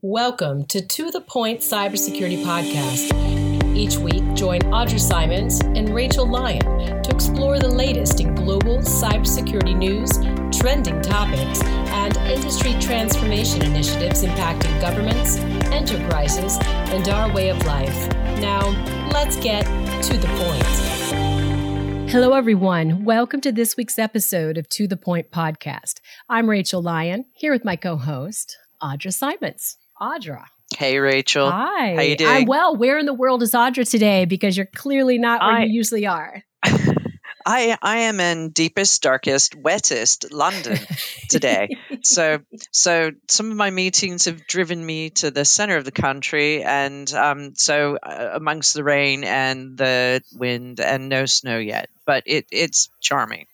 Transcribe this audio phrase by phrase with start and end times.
[0.00, 3.76] Welcome to To the Point Cybersecurity Podcast.
[3.76, 9.76] Each week, join Audra Simons and Rachel Lyon to explore the latest in global cybersecurity
[9.76, 10.12] news,
[10.56, 15.38] trending topics, and industry transformation initiatives impacting governments,
[15.72, 18.08] enterprises, and our way of life.
[18.38, 18.68] Now,
[19.10, 19.64] let's get
[20.04, 22.08] to the point.
[22.08, 23.04] Hello, everyone.
[23.04, 25.94] Welcome to this week's episode of To the Point Podcast.
[26.28, 29.76] I'm Rachel Lyon, here with my co host, Audra Simons.
[30.00, 30.44] Audra.
[30.76, 31.50] Hey, Rachel.
[31.50, 31.94] Hi.
[31.94, 32.30] How you doing?
[32.30, 32.76] I'm well.
[32.76, 34.24] Where in the world is Audra today?
[34.26, 36.42] Because you're clearly not where I- you usually are.
[37.48, 40.78] I I am in deepest, darkest, wettest London
[41.30, 41.70] today.
[42.02, 42.40] so
[42.72, 47.10] so some of my meetings have driven me to the center of the country, and
[47.14, 52.44] um, so uh, amongst the rain and the wind and no snow yet, but it
[52.52, 53.46] it's charming.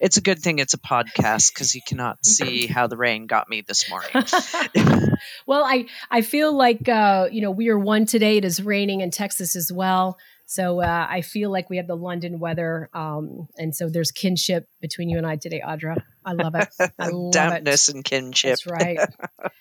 [0.00, 3.50] It's a good thing it's a podcast because you cannot see how the rain got
[3.50, 4.10] me this morning.
[5.46, 8.38] well, I I feel like uh, you know we are one today.
[8.38, 11.96] It is raining in Texas as well, so uh, I feel like we have the
[11.96, 16.02] London weather, um, and so there's kinship between you and I today, Audra.
[16.24, 16.68] I love it.
[16.98, 17.94] I love Dampness it.
[17.94, 18.50] and kinship.
[18.50, 18.98] That's right.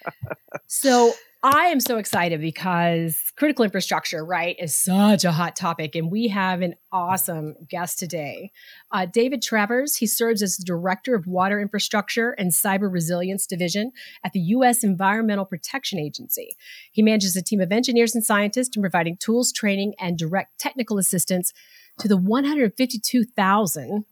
[0.67, 1.13] so
[1.44, 5.95] I am so excited because critical infrastructure, right, is such a hot topic.
[5.95, 8.52] And we have an awesome guest today.
[8.92, 13.92] Uh, David Travers, he serves as the Director of Water Infrastructure and Cyber Resilience Division
[14.23, 14.84] at the U.S.
[14.84, 16.56] Environmental Protection Agency.
[16.92, 21.00] He manages a team of engineers and scientists in providing tools, training, and direct technical
[21.00, 21.53] assistance
[21.97, 24.06] to the 152,000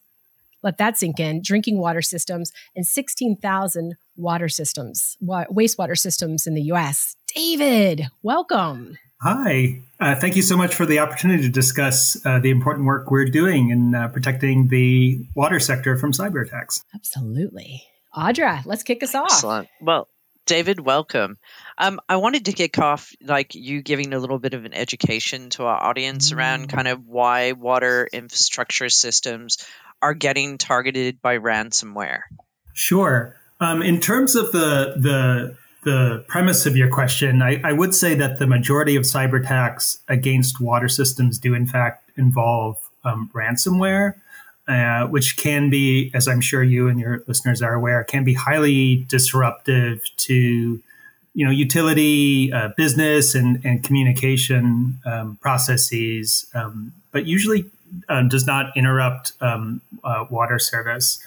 [0.62, 6.54] let that sink in drinking water systems and 16,000 water systems, wa- wastewater systems in
[6.54, 7.16] the US.
[7.36, 8.98] David, welcome.
[9.22, 9.82] Hi.
[10.00, 13.26] Uh, thank you so much for the opportunity to discuss uh, the important work we're
[13.26, 16.84] doing in uh, protecting the water sector from cyber attacks.
[16.96, 17.84] Absolutely.
[18.16, 19.32] Audra, let's kick us off.
[19.32, 19.68] Excellent.
[19.82, 20.08] Well,
[20.46, 21.38] David, welcome.
[21.78, 25.50] Um, I wanted to kick off like you giving a little bit of an education
[25.52, 29.58] to our audience around kind of why water infrastructure systems
[30.02, 32.22] are getting targeted by ransomware.
[32.74, 33.36] Sure.
[33.60, 38.16] Um, in terms of the the the premise of your question, I, I would say
[38.16, 44.16] that the majority of cyber attacks against water systems do in fact involve um, ransomware.
[44.68, 48.36] Uh, which can be, as I'm sure you and your listeners are aware, can be
[48.36, 50.80] highly disruptive to,
[51.34, 57.66] you know, utility, uh, business, and and communication um, processes, um, but usually
[58.10, 61.18] um, does not interrupt um, uh, water service.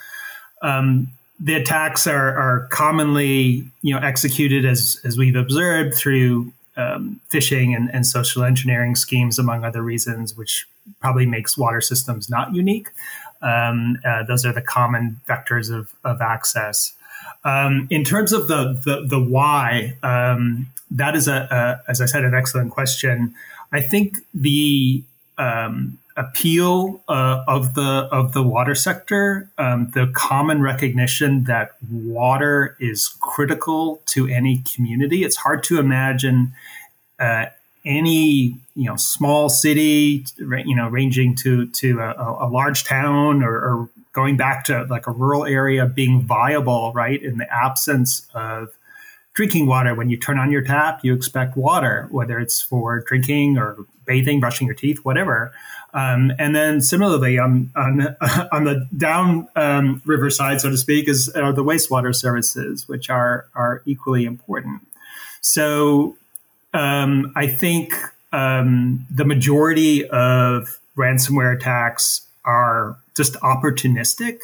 [1.40, 7.76] The attacks are, are commonly, you know, executed as as we've observed through um, phishing
[7.76, 10.66] and, and social engineering schemes, among other reasons, which
[11.00, 12.88] probably makes water systems not unique.
[13.40, 16.94] Um, uh, those are the common vectors of, of access.
[17.44, 22.06] Um, in terms of the the, the why, um, that is a, a, as I
[22.06, 23.34] said, an excellent question.
[23.72, 25.02] I think the
[25.38, 32.76] um, appeal uh, of the of the water sector, um, the common recognition that water
[32.80, 35.24] is critical to any community.
[35.24, 36.52] It's hard to imagine
[37.18, 37.46] uh,
[37.84, 43.54] any you know small city, you know, ranging to to a, a large town or,
[43.54, 48.68] or going back to like a rural area being viable, right, in the absence of
[49.34, 49.94] drinking water.
[49.94, 54.40] When you turn on your tap, you expect water, whether it's for drinking or bathing,
[54.40, 55.52] brushing your teeth, whatever.
[55.94, 58.16] Um, and then similarly on on,
[58.52, 63.10] on the down um, river side, so to speak, is are the wastewater services, which
[63.10, 64.86] are are equally important.
[65.40, 66.16] So
[66.72, 67.94] um, I think
[68.32, 74.38] um, the majority of ransomware attacks are just opportunistic.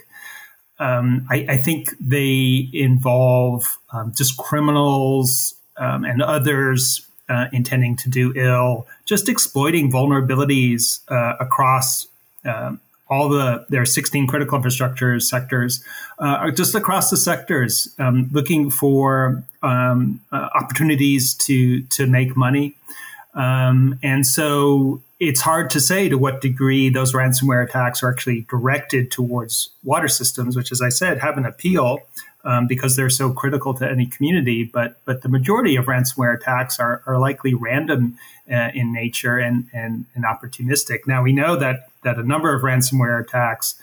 [0.78, 8.08] Um, I, I, think they involve um, just criminals um, and others uh, intending to
[8.08, 12.06] do ill, just exploiting vulnerabilities uh, across
[12.44, 12.80] um,
[13.10, 15.82] all the there are 16 critical infrastructure sectors,
[16.18, 22.74] uh, just across the sectors, um, looking for um, uh, opportunities to to make money.
[23.34, 28.42] Um, and so it's hard to say to what degree those ransomware attacks are actually
[28.48, 32.00] directed towards water systems, which, as I said, have an appeal
[32.48, 34.64] um, because they're so critical to any community.
[34.64, 38.18] But but the majority of ransomware attacks are, are likely random
[38.50, 41.06] uh, in nature and, and and opportunistic.
[41.06, 43.74] Now we know that that a number of ransomware attacks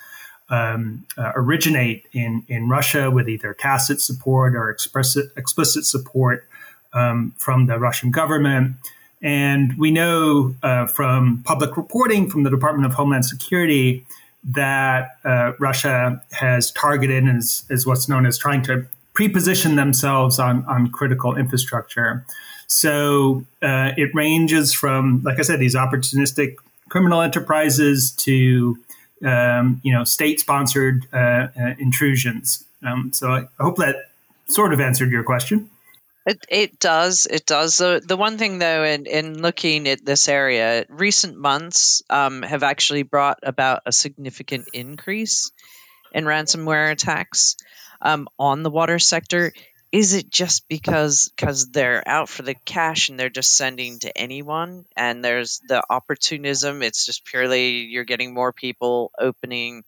[0.50, 6.48] um, uh, originate in in Russia with either tacit support or explicit explicit support
[6.92, 8.78] um, from the Russian government.
[9.22, 14.06] And we know uh, from public reporting from the Department of Homeland Security
[14.46, 20.40] that uh, Russia has targeted and is, is, what's known as trying to pre-position themselves
[20.40, 22.26] on on critical infrastructure.
[22.68, 26.56] So uh, it ranges from, like I said, these opportunistic
[26.90, 28.78] criminal enterprises to
[29.24, 32.64] um, you know state-sponsored uh, uh, intrusions.
[32.84, 33.96] Um, so I hope that
[34.48, 35.70] sort of answered your question.
[36.26, 37.28] It, it does.
[37.30, 37.78] It does.
[37.78, 42.64] The, the one thing, though, in, in looking at this area, recent months um, have
[42.64, 45.52] actually brought about a significant increase
[46.12, 47.58] in ransomware attacks
[48.02, 49.54] um, on the water sector.
[49.92, 54.18] Is it just because because they're out for the cash and they're just sending to
[54.18, 56.82] anyone, and there's the opportunism?
[56.82, 59.84] It's just purely you're getting more people opening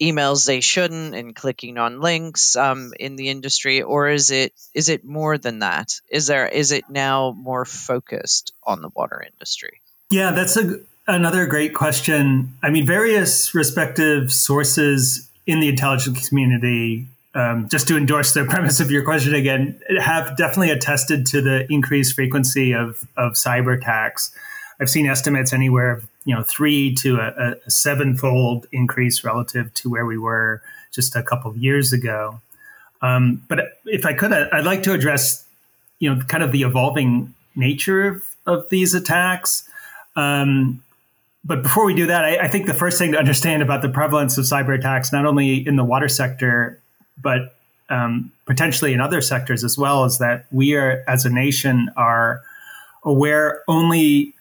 [0.00, 4.88] emails they shouldn't and clicking on links um, in the industry or is it is
[4.88, 6.00] it more than that?
[6.10, 9.80] Is there is it now more focused on the water industry?
[10.10, 12.54] Yeah that's a, another great question.
[12.62, 18.80] I mean various respective sources in the intelligence community um, just to endorse the premise
[18.80, 24.34] of your question again have definitely attested to the increased frequency of, of cyber attacks
[24.80, 30.06] I've seen estimates anywhere you know three to a, a sevenfold increase relative to where
[30.06, 30.62] we were
[30.92, 32.40] just a couple of years ago.
[33.02, 35.44] Um, but if I could, I'd like to address
[35.98, 39.68] you know kind of the evolving nature of, of these attacks.
[40.16, 40.82] Um,
[41.44, 43.88] but before we do that, I, I, think the first thing to understand about the
[43.88, 46.80] prevalence of cyber attacks, not only in the water sector,
[47.20, 47.54] but
[47.90, 52.42] um, potentially in other sectors as well, is that we are, as a nation, are
[53.04, 54.33] aware only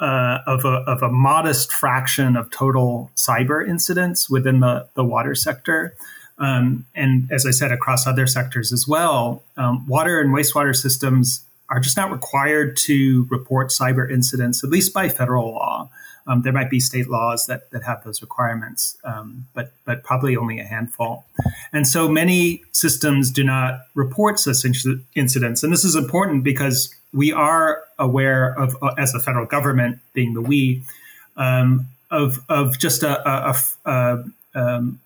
[0.00, 5.34] uh, of, a, of a modest fraction of total cyber incidents within the, the water
[5.34, 5.94] sector.
[6.38, 11.44] Um, and as I said, across other sectors as well, um, water and wastewater systems
[11.68, 15.90] are just not required to report cyber incidents, at least by federal law.
[16.28, 20.36] Um, there might be state laws that, that have those requirements, um, but but probably
[20.36, 21.24] only a handful.
[21.72, 24.66] And so many systems do not report such
[25.14, 25.62] incidents.
[25.62, 30.34] And this is important because we are aware of, uh, as a federal government, being
[30.34, 30.82] the we,
[31.36, 34.24] um, of of just a a, a,
[34.54, 35.00] um,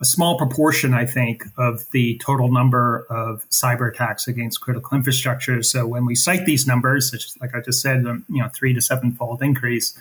[0.00, 5.60] a, small proportion, I think, of the total number of cyber attacks against critical infrastructure.
[5.64, 8.48] So when we cite these numbers, such as, like I just said, um, you know,
[8.48, 9.98] three to sevenfold increase,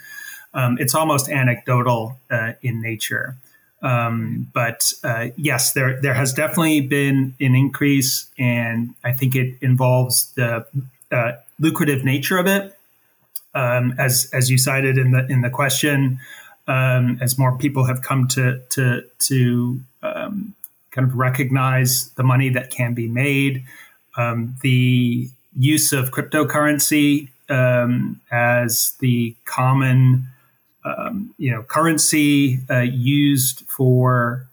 [0.58, 3.38] um, it's almost anecdotal uh, in nature.
[3.84, 9.56] Um, but uh, yes, there there has definitely been an increase, and I think it
[9.62, 10.66] involves the
[11.12, 12.76] uh, lucrative nature of it,
[13.54, 16.20] um, as as you cited in the in the question,
[16.68, 20.56] um, as more people have come to to to um,
[20.90, 23.64] kind of recognize the money that can be made,
[24.18, 30.28] um, the use of cryptocurrency um, as the common
[30.88, 34.48] um, you know currency uh, used for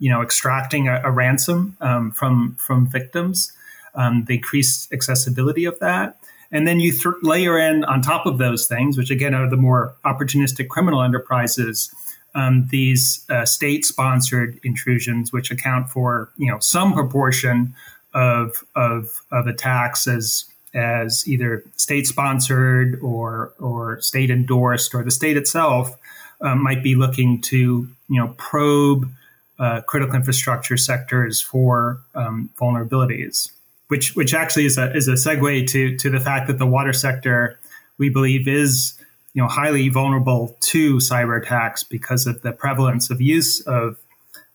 [0.00, 1.76] you know extracting a, a ransom
[2.14, 3.52] from from victims
[3.94, 6.18] um, the increased accessibility of that.
[6.50, 9.56] And then you th- layer in on top of those things, which again are the
[9.56, 11.92] more opportunistic criminal enterprises,
[12.34, 17.74] um, these uh, state-sponsored intrusions, which account for you know some proportion
[18.14, 20.44] of of, of attacks as
[20.74, 25.96] as either state-sponsored or or state-endorsed, or the state itself
[26.40, 29.10] um, might be looking to you know probe
[29.58, 33.50] uh, critical infrastructure sectors for um, vulnerabilities
[33.92, 36.94] which which actually is a is a segue to to the fact that the water
[36.94, 37.58] sector
[37.98, 38.94] we believe is
[39.34, 43.98] you know highly vulnerable to cyber attacks because of the prevalence of use of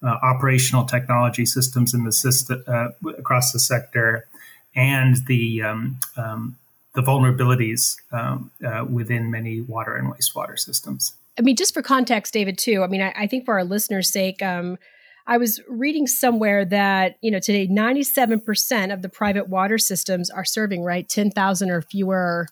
[0.02, 2.88] uh, operational technology systems in the system uh,
[3.20, 4.26] across the sector
[4.78, 6.56] and the um, um,
[6.96, 11.14] the vulnerabilities um, uh, within many water and wastewater systems.
[11.38, 12.84] I mean, just for context, David, too.
[12.84, 14.80] I mean, I, I think for our listeners' sake, um,
[15.28, 20.46] I was reading somewhere that, you know, today 97% of the private water systems are
[20.46, 22.48] serving, right, 10,000 or fewer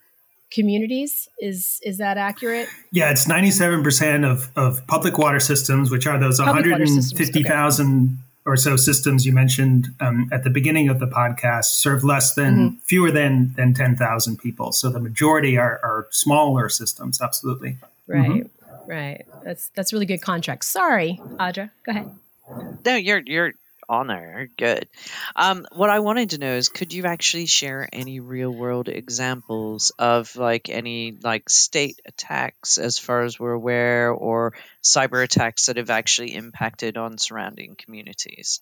[0.51, 1.27] communities.
[1.39, 2.69] Is is that accurate?
[2.91, 8.15] Yeah, it's 97% of, of public water systems, which are those 150,000 okay.
[8.45, 12.55] Or so systems you mentioned um, at the beginning of the podcast, serve less than,
[12.55, 12.77] mm-hmm.
[12.83, 14.71] fewer than, than 10,000 people.
[14.71, 17.77] So the majority are, are smaller systems, absolutely.
[18.07, 18.29] Right.
[18.29, 18.91] Mm-hmm.
[18.91, 19.25] Right.
[19.43, 20.63] That's that's really good contract.
[20.63, 21.71] Sorry, Audra.
[21.83, 22.11] Go ahead.
[22.85, 23.53] No, you're you're
[23.89, 24.49] on there.
[24.57, 24.87] Good.
[25.35, 29.91] Um, what I wanted to know is, could you actually share any real world examples
[29.97, 35.77] of like any like state attacks, as far as we're aware, or cyber attacks that
[35.77, 38.61] have actually impacted on surrounding communities?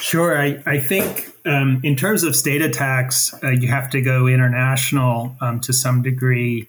[0.00, 0.40] Sure.
[0.40, 5.36] I, I think um, in terms of state attacks, uh, you have to go international
[5.40, 6.68] um, to some degree.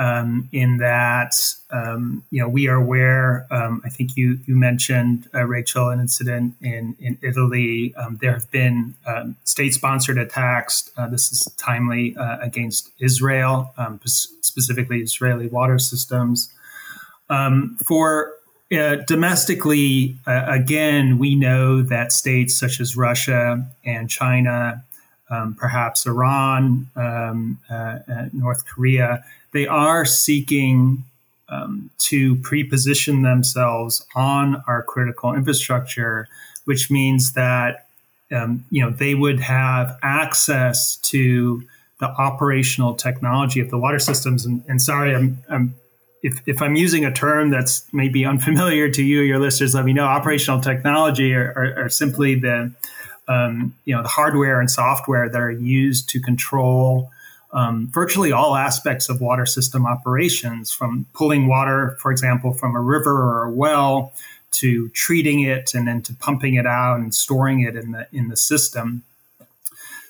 [0.00, 1.34] Um, in that
[1.70, 3.46] um, you know we are aware.
[3.50, 7.94] Um, I think you you mentioned uh, Rachel an incident in in Italy.
[7.96, 10.90] Um, there have been um, state sponsored attacks.
[10.96, 16.48] Uh, this is timely uh, against Israel, um, specifically Israeli water systems.
[17.84, 18.32] for
[18.72, 24.82] uh, domestically, uh, again, we know that states such as Russia and China,
[25.58, 27.98] perhaps Iran, uh
[28.32, 31.04] North Korea, they are seeking
[31.48, 36.28] um, to pre-position themselves on our critical infrastructure,
[36.64, 37.86] which means that
[38.32, 41.62] um, you know they would have access to
[41.98, 44.46] the operational technology of the water systems.
[44.46, 45.74] And, and sorry, I'm, I'm
[46.22, 49.92] if, if I'm using a term that's maybe unfamiliar to you, your listeners, let me
[49.92, 50.04] know.
[50.04, 52.72] Operational technology are, simply the
[53.28, 57.10] um, you know the hardware and software that are used to control
[57.52, 62.80] um, virtually all aspects of water system operations, from pulling water, for example, from a
[62.80, 64.12] river or a well,
[64.52, 68.28] to treating it and then to pumping it out and storing it in the in
[68.28, 69.02] the system.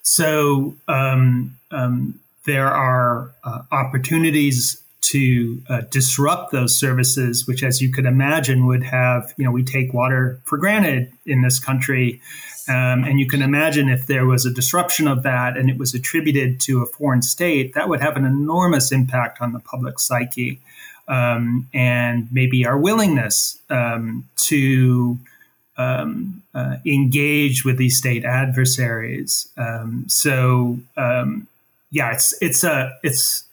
[0.03, 7.91] So um, um there are uh, opportunities to uh, disrupt those services, which, as you
[7.91, 12.21] could imagine, would have, you know, we take water for granted in this country.
[12.69, 15.95] Um, and you can imagine if there was a disruption of that and it was
[15.95, 20.61] attributed to a foreign state, that would have an enormous impact on the public psyche
[21.09, 25.19] um, and maybe our willingness um, to
[25.77, 29.49] um, uh, engage with these state adversaries.
[29.57, 31.49] Um, so, um,
[31.91, 33.45] yeah, it's it's a it's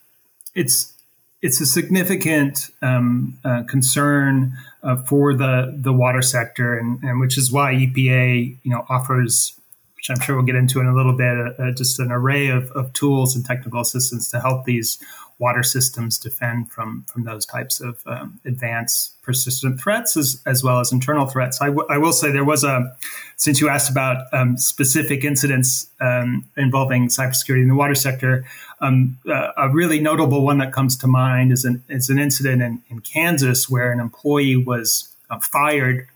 [0.54, 0.92] it's
[1.40, 7.38] it's a significant um, uh, concern uh, for the the water sector, and, and, which
[7.38, 9.58] is why EPA you know offers,
[9.96, 12.48] which I'm sure we'll get into in a little bit, uh, uh just an array
[12.48, 14.98] of, of tools and technical assistance to help these
[15.38, 20.80] water systems defend from from those types of um, advanced persistent threats as, as well
[20.80, 21.60] as internal threats.
[21.60, 22.96] I, w- I will say there was a
[23.36, 28.44] since you asked about um, specific incidents um, involving cybersecurity in the water sector,
[28.80, 32.62] um, uh, a really notable one that comes to mind is an is an incident
[32.62, 36.06] in, in Kansas where an employee was uh, fired.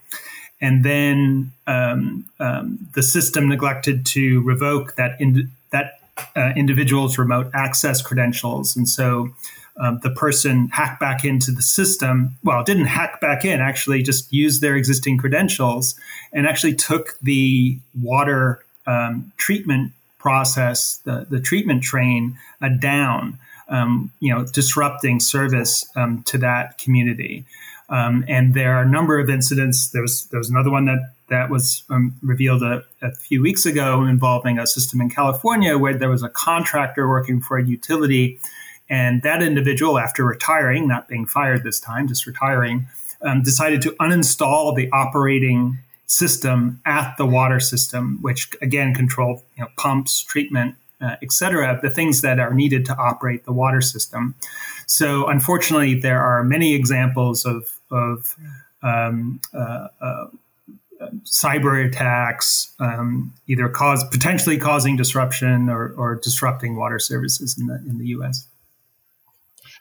[0.61, 5.99] And then um, um, the system neglected to revoke that in, that
[6.37, 8.77] uh, individuals' remote access credentials.
[8.77, 9.35] And so
[9.77, 12.37] um, the person hacked back into the system.
[12.45, 15.97] Well, didn't hack back in, actually just used their existing credentials
[16.33, 19.93] and actually took the water um, treatment
[20.23, 23.39] process, the, the treatment train, uh, down,
[23.69, 27.45] um, you know, disrupting service um, to that community.
[27.89, 29.91] Um, and there are a number of incidents.
[29.91, 33.65] There was, there was another one that that was um, revealed a, a, few weeks
[33.65, 38.39] ago involving a system in California where there was a contractor working for a utility.
[38.91, 42.87] And that individual, after retiring, not being fired this time, just retiring,
[43.23, 45.79] um, decided to uninstall the operating
[46.13, 51.79] system at the water system, which again control you know, pumps, treatment, uh, et cetera,
[51.83, 54.35] the things that are needed to operate the water system.
[54.87, 58.37] So, unfortunately, there are many examples of, of
[58.83, 60.27] um, uh, uh,
[61.25, 67.77] cyber attacks, um, either cause potentially causing disruption or, or disrupting water services in the
[67.89, 68.47] in the U.S.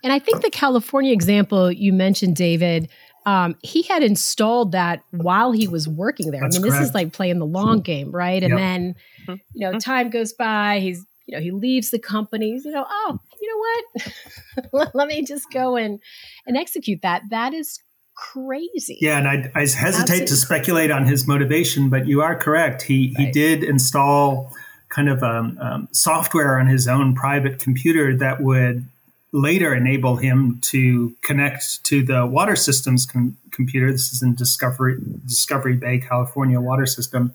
[0.04, 2.90] And I think the California example you mentioned, David,
[3.26, 6.42] um, he had installed that while he was working there.
[6.42, 6.82] That's I mean, correct.
[6.82, 8.42] this is like playing the long game, right?
[8.42, 8.60] And yep.
[8.60, 8.96] then,
[9.28, 9.34] mm-hmm.
[9.54, 10.80] you know, time goes by.
[10.80, 12.60] He's, you know, he leaves the company.
[12.64, 14.92] You know, oh, you know what?
[14.96, 16.00] Let me just go and
[16.48, 17.24] and execute that.
[17.30, 17.80] That is
[18.16, 18.98] crazy.
[19.02, 20.26] Yeah, and I, I hesitate Absolutely.
[20.28, 22.82] to speculate on his motivation, but you are correct.
[22.82, 23.28] He right.
[23.28, 24.52] he did install
[24.90, 28.88] kind of um, um, software on his own private computer that would
[29.32, 33.92] later enable him to connect to the water systems com- computer.
[33.92, 37.34] This is in Discovery Discovery Bay, California water system,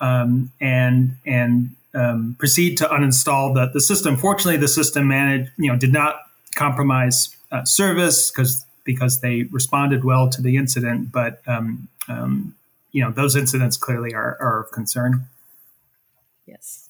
[0.00, 4.16] um, and and um, proceed to uninstall the, the system.
[4.16, 6.16] Fortunately, the system managed, you know, did not
[6.56, 11.10] compromise uh, service because because they responded well to the incident.
[11.10, 12.54] But um, um,
[12.92, 15.26] you know, those incidents clearly are, are of concern.
[16.46, 16.88] Yes.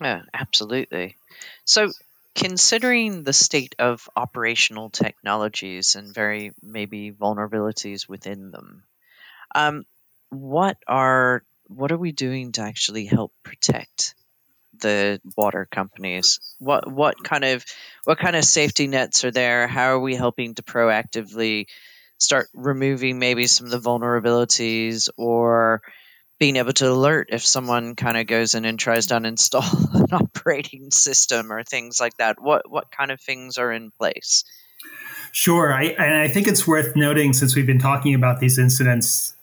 [0.00, 1.16] Yeah, absolutely.
[1.64, 1.90] So,
[2.34, 8.84] considering the state of operational technologies and very maybe vulnerabilities within them,
[9.54, 9.84] um,
[10.30, 14.14] what are what are we doing to actually help protect
[14.80, 16.40] the water companies?
[16.58, 17.64] What what kind of
[18.04, 19.66] what kind of safety nets are there?
[19.66, 21.66] How are we helping to proactively
[22.18, 25.82] start removing maybe some of the vulnerabilities or
[26.40, 30.06] being able to alert if someone kind of goes in and tries to uninstall an
[30.10, 32.40] operating system or things like that.
[32.40, 34.44] What what kind of things are in place?
[35.32, 39.34] Sure, I, and I think it's worth noting since we've been talking about these incidents,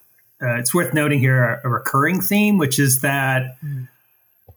[0.41, 3.87] uh, it's worth noting here a, a, recurring theme, which is that mm.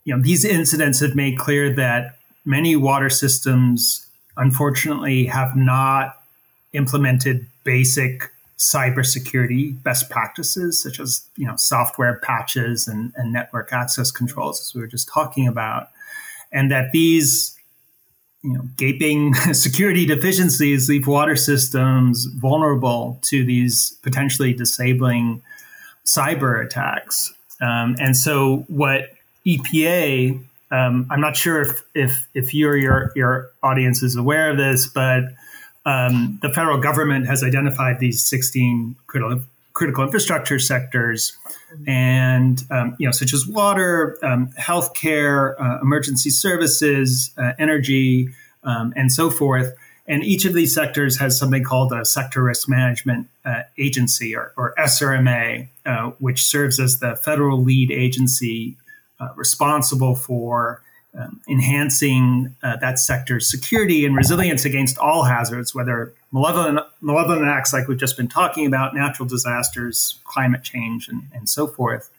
[0.04, 4.06] you know these incidents have made clear that many water systems,
[4.36, 6.20] unfortunately, have not
[6.72, 14.10] implemented basic cybersecurity best practices, such as you know software patches and, and network access
[14.10, 15.88] controls, as we were just talking about,
[16.52, 17.56] and that these
[18.42, 25.40] you know gaping security deficiencies leave water systems vulnerable to these potentially disabling
[26.04, 27.32] cyber attacks.
[27.62, 29.14] Um, and so, what
[29.46, 30.38] EPA
[30.70, 34.58] um, I'm not sure if if if you or your your audience is aware of
[34.58, 35.24] this, but
[35.86, 39.40] um, the federal government has identified these 16 critical
[39.72, 41.36] critical infrastructure sectors,
[41.86, 48.28] and um, you know, such as water, um, healthcare, uh, emergency services, uh, energy,
[48.64, 49.74] um, and so forth.
[50.06, 54.52] And each of these sectors has something called a sector risk management uh, agency, or,
[54.56, 58.76] or SRMA, uh, which serves as the federal lead agency
[59.20, 60.82] uh, responsible for
[61.18, 67.72] um, enhancing uh, that sector's security and resilience against all hazards, whether malevolent, malevolent acts
[67.72, 72.10] like we've just been talking about, natural disasters, climate change, and, and so forth.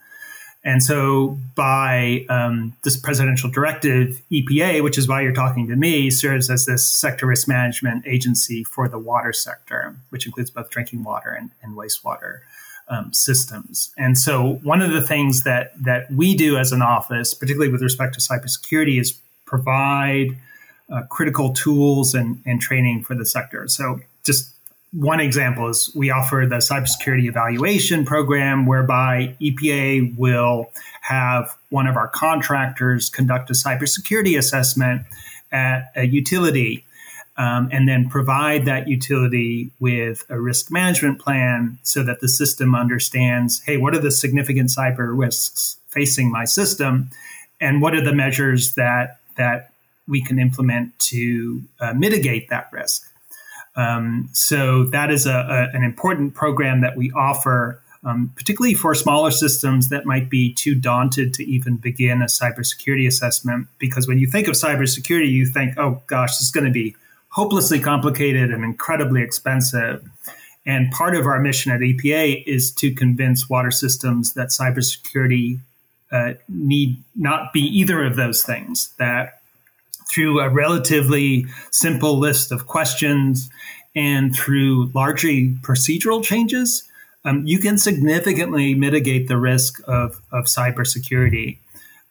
[0.64, 6.12] And so, by um, this presidential directive, EPA, which is why you're talking to me,
[6.12, 11.04] serves as this sector risk management agency for the water sector, which includes both drinking
[11.04, 12.42] water and, and wastewater
[12.92, 13.92] um, systems.
[13.98, 17.82] And so, one of the things that that we do as an office, particularly with
[17.82, 20.38] respect to cybersecurity, is provide
[20.92, 23.68] uh, critical tools and, and training for the sector.
[23.70, 24.52] So, just
[24.92, 30.70] one example is we offer the cybersecurity evaluation program, whereby EPA will
[31.02, 35.04] have one of our contractors conduct a cybersecurity assessment
[35.54, 36.86] at a utility
[37.38, 42.76] um, and then provide that utility with a risk management plan so that the system
[42.76, 47.10] understands hey, what are the significant cyber risks facing my system?
[47.60, 49.72] And what are the measures that, that
[50.08, 53.08] we can implement to uh, mitigate that risk?
[53.76, 58.94] Um, so that is a, a, an important program that we offer, um, particularly for
[58.94, 63.68] smaller systems that might be too daunted to even begin a cybersecurity assessment.
[63.80, 66.96] Because when you think of cybersecurity, you think, oh gosh, this is going to be
[67.32, 70.08] hopelessly complicated and incredibly expensive.
[70.66, 75.60] And part of our mission at EPA is to convince water systems that cybersecurity
[76.12, 79.42] uh, need not be either of those things, that
[80.10, 83.50] through a relatively simple list of questions
[83.96, 86.84] and through largely procedural changes,
[87.24, 91.58] um, you can significantly mitigate the risk of, of cybersecurity.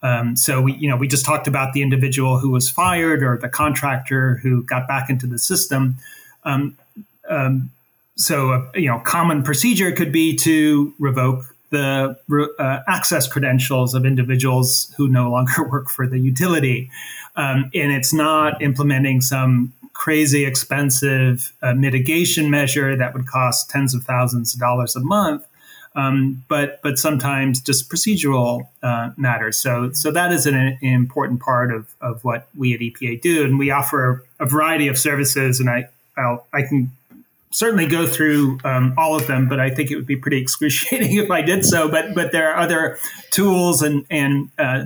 [0.03, 3.37] Um, so we, you know, we just talked about the individual who was fired or
[3.37, 5.97] the contractor who got back into the system.
[6.45, 6.77] Um,
[7.29, 7.71] um,
[8.17, 12.17] so, a, you know, common procedure could be to revoke the
[12.59, 16.91] uh, access credentials of individuals who no longer work for the utility,
[17.37, 23.95] um, and it's not implementing some crazy expensive uh, mitigation measure that would cost tens
[23.95, 25.47] of thousands of dollars a month
[25.97, 29.59] um, but but sometimes just procedural uh, matters.
[29.59, 33.45] So so that is an, an, important part of, of what we at EPA do,
[33.45, 35.59] and we offer a variety of services.
[35.59, 36.93] And I I'll, i can
[37.51, 41.17] certainly go through um, all of them, but I think it would be pretty excruciating
[41.17, 41.89] if I did so.
[41.89, 42.99] But but there are other
[43.31, 44.85] tools and and uh,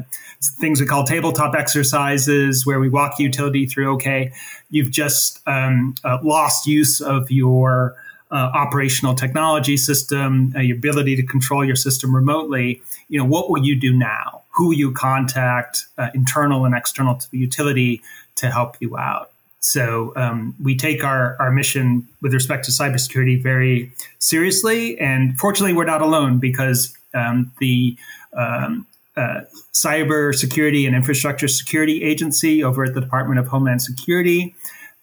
[0.61, 3.95] things we call tabletop exercises where we walk utility through.
[3.97, 4.33] Okay,
[4.71, 7.95] you've just um, uh, lost use of your
[8.31, 13.51] uh, operational technology system, uh, your ability to control your system remotely, you know, what
[13.51, 14.43] will you do now?
[14.55, 18.03] Who will you contact, uh, internal and external to the utility,
[18.37, 19.31] to help you out?
[19.61, 25.73] So um, we take our, our mission with respect to cybersecurity very seriously, and fortunately,
[25.73, 27.97] we're not alone because um, the
[28.37, 34.55] um, uh, Cyber Security and Infrastructure Security Agency over at the Department of Homeland Security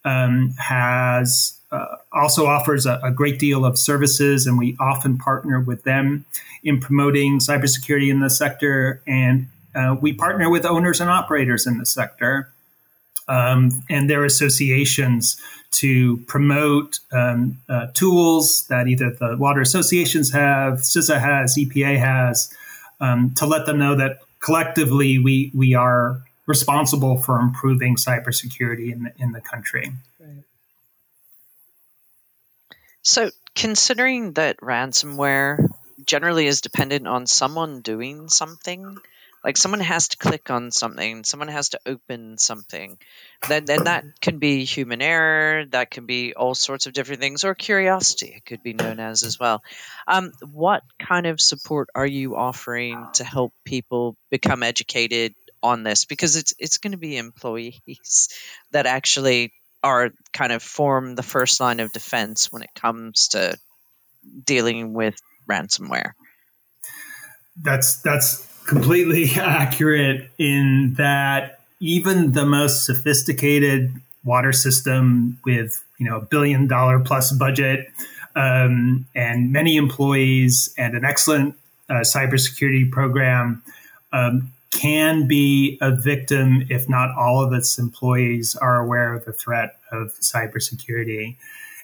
[0.05, 5.59] um, has uh, also offers a, a, great deal of services, and we often partner
[5.59, 6.25] with them
[6.63, 9.01] in promoting cybersecurity in the sector.
[9.07, 12.49] And uh, we partner with owners and operators in the sector
[13.27, 15.39] um, and their associations
[15.71, 22.53] to promote um, uh, tools that either the water associations have, CISA has, EPA has,
[22.99, 29.03] um, to let them know that collectively we we are responsible for improving cybersecurity in
[29.03, 29.93] the, in the country.
[33.03, 35.67] So, considering that ransomware
[36.05, 38.97] generally is dependent on someone doing something
[39.43, 42.97] like someone has to click on something someone has to open something
[43.47, 47.43] then then that can be human error that can be all sorts of different things
[47.43, 49.63] or curiosity it could be known as as well.
[50.07, 55.33] Um, what kind of support are you offering to help people become educated
[55.63, 56.05] on this?
[56.05, 58.29] Because it's it's going to be employees
[58.71, 63.57] that actually are kind of form the first line of defense when it comes to
[64.45, 66.11] dealing with ransomware.
[67.61, 73.91] That's that's completely accurate in that even the most sophisticated
[74.23, 77.91] water system with you know a billion dollar plus budget
[78.35, 81.55] um, and many employees and an excellent
[81.89, 83.61] uh, cybersecurity program
[84.13, 89.33] um, can be a victim if not all of its employees are aware of the
[89.33, 91.35] threat of cybersecurity.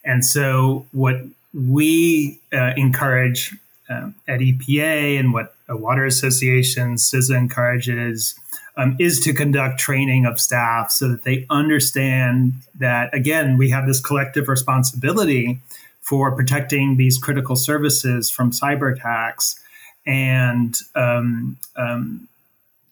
[0.03, 1.21] And so, what
[1.53, 3.55] we uh, encourage
[3.89, 8.35] um, at EPA and what a water association CISA encourages
[8.77, 13.87] um, is to conduct training of staff so that they understand that again we have
[13.87, 15.59] this collective responsibility
[16.01, 19.59] for protecting these critical services from cyber attacks
[20.05, 22.27] and um, um,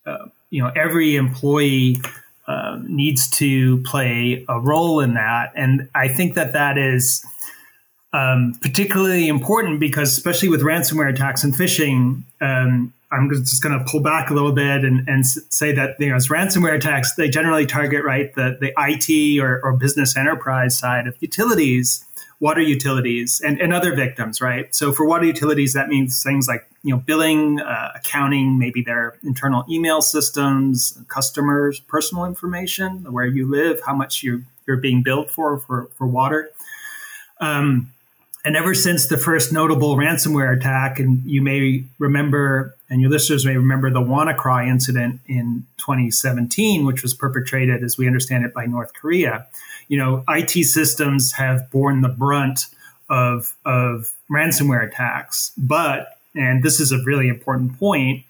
[0.06, 2.02] uh, you know every employee
[2.48, 5.52] uh, needs to play a role in that.
[5.56, 7.26] And i think that that is
[8.16, 13.86] um, particularly important because, especially with ransomware attacks and phishing, um, I'm just going to
[13.86, 17.30] pull back a little bit and, and say that you know, as ransomware attacks, they
[17.30, 22.06] generally target right the, the IT or, or business enterprise side of utilities,
[22.40, 24.74] water utilities, and, and other victims, right?
[24.76, 29.18] So for water utilities, that means things like you know billing, uh, accounting, maybe their
[29.24, 35.32] internal email systems, customers' personal information, where you live, how much you you're being billed
[35.32, 36.50] for for for water.
[37.40, 37.92] Um,
[38.46, 43.44] and ever since the first notable ransomware attack, and you may remember, and your listeners
[43.44, 48.68] may remember the WannaCry incident in 2017, which was perpetrated, as we understand it, by
[48.68, 49.48] North Korea.
[49.88, 52.68] You know, IT systems have borne the brunt
[53.10, 55.52] of, of ransomware attacks.
[55.58, 58.24] But, and this is a really important point,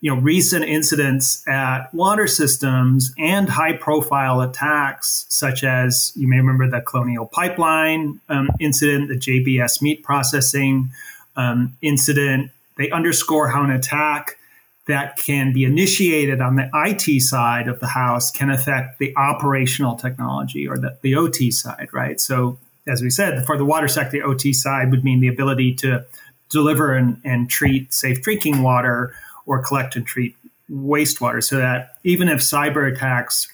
[0.00, 6.38] you know recent incidents at water systems and high profile attacks such as you may
[6.38, 10.90] remember the colonial pipeline um, incident the jbs meat processing
[11.36, 14.38] um, incident they underscore how an attack
[14.86, 19.94] that can be initiated on the IT side of the house can affect the operational
[19.94, 22.20] technology or the, the OT side, right?
[22.20, 25.74] So, as we said, for the water sector, the OT side would mean the ability
[25.76, 26.04] to
[26.48, 29.14] deliver and, and treat safe drinking water
[29.46, 30.34] or collect and treat
[30.70, 33.48] wastewater so that even if cyber attacks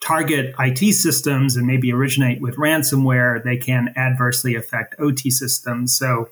[0.00, 5.96] target IT systems and maybe originate with ransomware, they can adversely affect OT systems.
[5.96, 6.28] So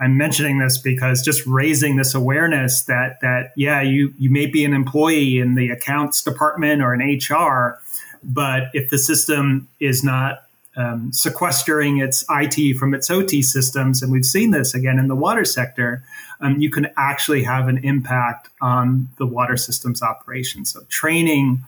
[0.00, 4.64] I'm mentioning this because just raising this awareness that that yeah, you you may be
[4.64, 7.80] an employee in the accounts department or an HR,
[8.22, 10.44] but if the system is not
[10.76, 15.16] um, sequestering its IT from its OT systems, and we've seen this again in the
[15.16, 16.04] water sector,
[16.40, 20.72] um, you can actually have an impact on the water system's operations.
[20.72, 21.64] So, training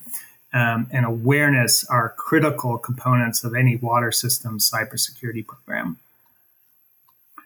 [0.53, 5.99] um, and awareness are critical components of any water system cybersecurity program.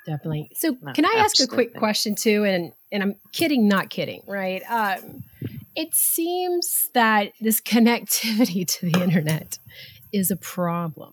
[0.07, 0.51] Definitely.
[0.55, 2.45] So, can I ask a quick question too?
[2.45, 4.63] And and I'm kidding, not kidding, right?
[4.69, 5.25] Um,
[5.75, 9.59] it seems that this connectivity to the internet
[10.13, 11.13] is a problem.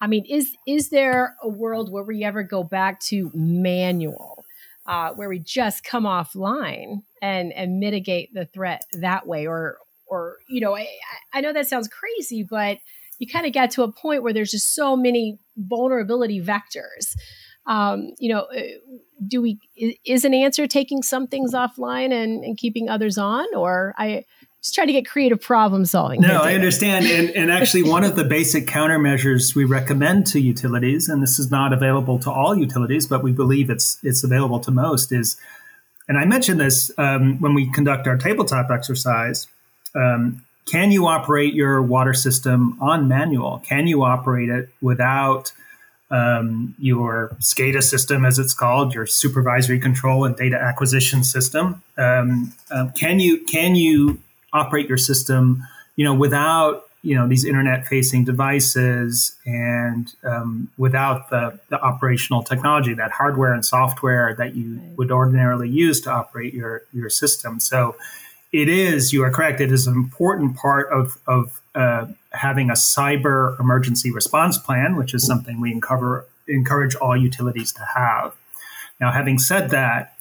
[0.00, 4.44] I mean, is is there a world where we ever go back to manual,
[4.86, 10.36] uh, where we just come offline and and mitigate the threat that way, or or
[10.48, 10.88] you know, I,
[11.32, 12.78] I know that sounds crazy, but
[13.18, 17.16] you kind of get to a point where there's just so many vulnerability vectors.
[17.68, 18.62] Um, you know, uh,
[19.26, 19.58] do we
[20.04, 24.24] is an answer taking some things offline and, and keeping others on, or I
[24.62, 26.20] just try to get creative problem solving.
[26.20, 27.06] No, I understand.
[27.06, 31.50] And, and actually, one of the basic countermeasures we recommend to utilities, and this is
[31.50, 35.36] not available to all utilities, but we believe it's it's available to most, is,
[36.08, 39.46] and I mentioned this um, when we conduct our tabletop exercise.
[39.94, 43.62] Um, can you operate your water system on manual?
[43.66, 45.52] Can you operate it without
[46.10, 51.82] um, your SCADA system, as it's called, your supervisory control and data acquisition system?
[51.96, 54.20] Um, uh, can you can you
[54.52, 55.62] operate your system,
[55.96, 62.42] you know, without you know these internet facing devices and um, without the, the operational
[62.42, 67.60] technology that hardware and software that you would ordinarily use to operate your your system
[67.60, 67.94] so
[68.52, 72.74] it is you are correct it is an important part of of uh, having a
[72.74, 78.34] cyber emergency response plan which is something we encourage encourage all utilities to have
[79.00, 80.18] now having said that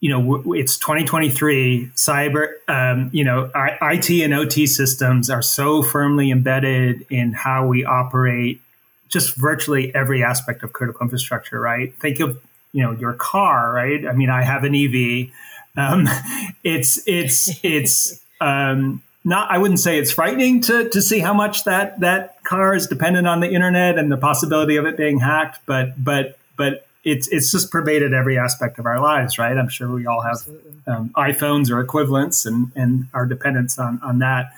[0.00, 1.92] you know, it's 2023.
[1.94, 7.84] Cyber, um, you know, IT and OT systems are so firmly embedded in how we
[7.84, 8.62] operate
[9.08, 11.94] just virtually every aspect of critical infrastructure, right?
[11.96, 12.40] Think of,
[12.72, 14.06] you know, your car, right?
[14.06, 15.30] I mean, I have an EV.
[15.76, 16.08] Um,
[16.64, 21.64] it's, it's, it's, um, not, I wouldn't say it's frightening to, to see how much
[21.64, 25.60] that, that car is dependent on the internet and the possibility of it being hacked,
[25.66, 29.56] but, but, but it's it's just pervaded every aspect of our lives, right?
[29.56, 30.46] I'm sure we all have
[30.86, 34.52] um, iPhones or equivalents, and and our dependence on on that.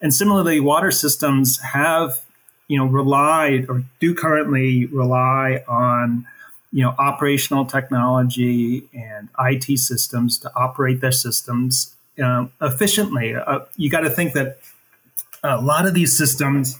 [0.00, 2.20] And similarly, water systems have
[2.68, 6.26] you know relied or do currently rely on
[6.72, 13.34] you know operational technology and IT systems to operate their systems uh, efficiently.
[13.34, 14.58] Uh, you got to think that
[15.42, 16.78] a lot of these systems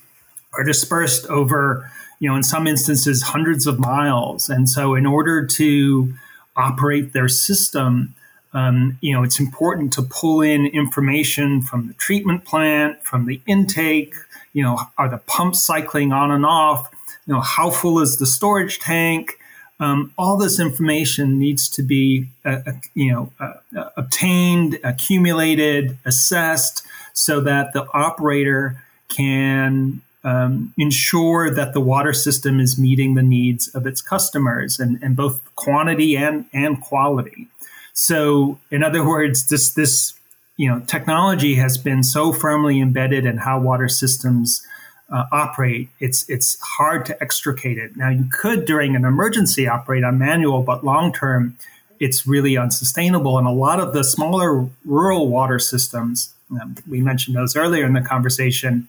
[0.54, 1.90] are dispersed over
[2.22, 4.48] you know, in some instances, hundreds of miles.
[4.48, 6.14] And so, in order to
[6.54, 8.14] operate their system,
[8.52, 13.40] um, you know, it's important to pull in information from the treatment plant, from the
[13.48, 14.14] intake.
[14.52, 16.88] You know, are the pumps cycling on and off?
[17.26, 19.36] You know, how full is the storage tank?
[19.80, 25.98] Um, all this information needs to be, uh, uh, you know, uh, uh obtained, accumulated,
[26.04, 33.22] assessed, so that the operator can um, ensure that the water system is meeting the
[33.22, 37.48] needs of its customers and, and both quantity and, and quality.
[37.92, 40.14] So, in other words, this this
[40.56, 44.64] you know technology has been so firmly embedded in how water systems
[45.12, 45.88] uh, operate.
[46.00, 47.96] It's it's hard to extricate it.
[47.96, 51.56] Now, you could during an emergency operate on manual, but long term,
[52.00, 53.38] it's really unsustainable.
[53.38, 57.92] And a lot of the smaller rural water systems, um, we mentioned those earlier in
[57.92, 58.88] the conversation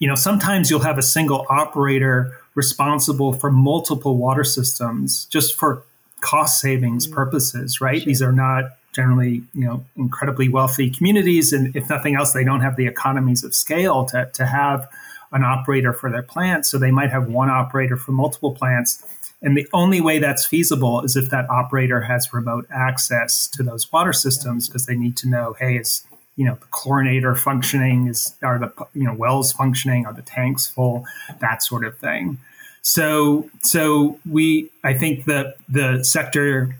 [0.00, 5.84] you know, sometimes you'll have a single operator responsible for multiple water systems just for
[6.20, 7.14] cost savings mm-hmm.
[7.14, 7.98] purposes, right?
[7.98, 8.06] Sure.
[8.06, 11.52] These are not generally, you know, incredibly wealthy communities.
[11.52, 14.88] And if nothing else, they don't have the economies of scale to, to have
[15.32, 16.68] an operator for their plants.
[16.68, 19.04] So they might have one operator for multiple plants.
[19.42, 23.90] And the only way that's feasible is if that operator has remote access to those
[23.92, 26.04] water systems because they need to know, hey, is
[26.36, 30.66] you know the chlorinator functioning is are the you know wells functioning are the tanks
[30.66, 31.04] full
[31.40, 32.38] that sort of thing
[32.80, 36.74] so so we i think that the sector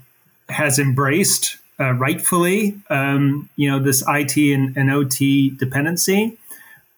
[0.49, 6.37] has embraced uh, rightfully um, you know this it and, and, ot dependency.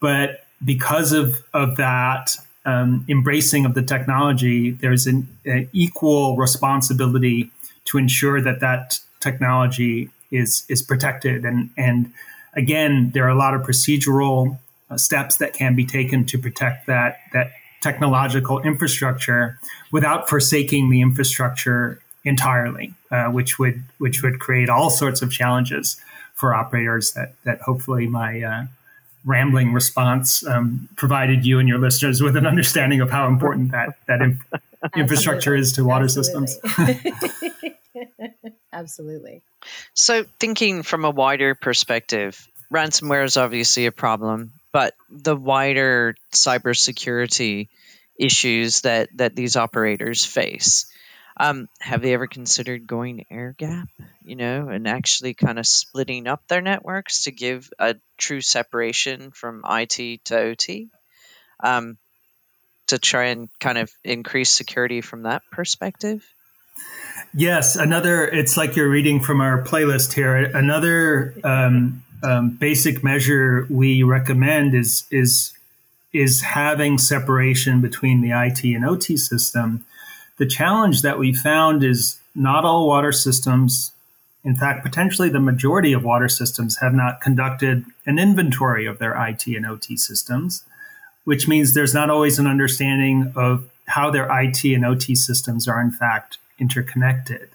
[0.02, 7.52] But because of of that um, embracing of the technology there's an, an equal responsibility
[7.86, 11.46] to ensure that that technology is is protected.
[11.46, 12.12] And and
[12.56, 14.58] again, there are a lot of procedural
[14.90, 19.60] uh, steps that can be taken to protect that that technological infrastructure
[19.92, 26.00] without forsaking the infrastructure entirely, uh, which would which would create all sorts of challenges
[26.34, 28.66] for operators that that hopefully my uh,
[29.26, 33.98] rambling response um, provided you and your listeners with an understanding of how important that
[34.08, 34.46] that inf-
[34.96, 36.48] infrastructure is to water Absolutely.
[36.48, 37.74] systems.
[38.74, 39.42] Absolutely.
[39.94, 47.70] So, thinking from a wider perspective, ransomware is obviously a problem, but the wider cybersecurity
[48.18, 50.86] issues that, that these operators face.
[51.36, 53.88] Um, have they ever considered going air gap,
[54.24, 59.32] you know, and actually kind of splitting up their networks to give a true separation
[59.32, 60.90] from IT to OT
[61.64, 61.98] um,
[62.88, 66.24] to try and kind of increase security from that perspective?
[67.34, 68.28] Yes, another.
[68.28, 70.36] It's like you're reading from our playlist here.
[70.36, 75.54] Another um, um, basic measure we recommend is is
[76.14, 79.84] is having separation between the IT and OT system.
[80.38, 83.92] The challenge that we found is not all water systems,
[84.44, 89.14] in fact, potentially the majority of water systems, have not conducted an inventory of their
[89.28, 90.64] IT and OT systems,
[91.24, 95.80] which means there's not always an understanding of how their IT and OT systems are
[95.80, 97.50] in fact interconnected.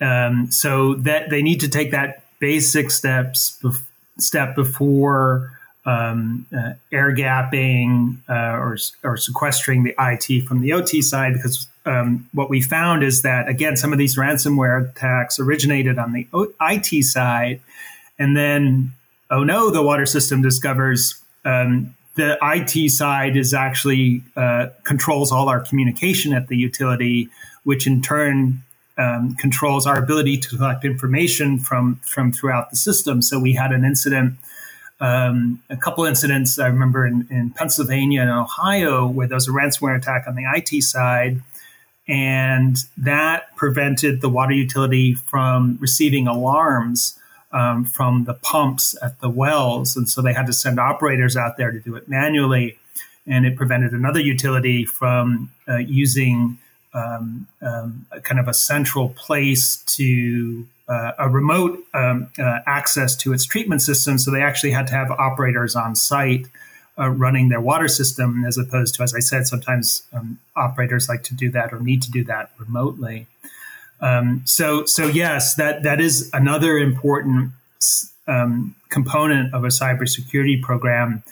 [0.00, 3.84] Um, so that they need to take that basic steps bef-
[4.18, 5.52] step before
[5.84, 11.66] um, uh, air gapping uh, or, or sequestering the IT from the OT side because
[11.88, 16.26] um, what we found is that again some of these ransomware attacks originated on the
[16.60, 17.60] IT side
[18.18, 18.92] and then
[19.30, 25.48] oh no the water system discovers um, the IT side is actually uh, controls all
[25.48, 27.28] our communication at the utility
[27.64, 28.62] which in turn
[28.98, 33.22] um, controls our ability to collect information from from throughout the system.
[33.22, 34.34] So we had an incident,
[35.00, 39.52] um, a couple incidents I remember in, in Pennsylvania and Ohio where there was a
[39.52, 41.40] ransomware attack on the IT side,
[42.08, 47.18] and that prevented the water utility from receiving alarms
[47.52, 49.96] um, from the pumps at the wells.
[49.96, 52.78] And so they had to send operators out there to do it manually.
[53.26, 56.58] And it prevented another utility from uh, using
[56.94, 63.34] um, um, kind of a central place to uh, a remote um, uh, access to
[63.34, 64.16] its treatment system.
[64.16, 66.46] So they actually had to have operators on site
[66.98, 71.22] uh, running their water system, as opposed to, as I said, sometimes um, operators like
[71.24, 73.26] to do that or need to do that remotely.
[74.00, 77.52] Um, so, so yes, that that is another important
[78.26, 81.22] um, component of a cybersecurity program.